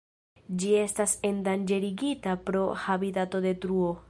[0.63, 3.99] Ĝi estas endanĝerigita pro habitatodetruo.